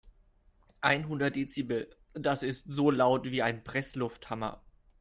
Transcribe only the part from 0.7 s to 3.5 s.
Einhundert Dezibel, das ist so laut wie